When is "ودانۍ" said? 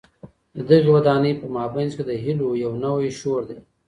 0.95-1.33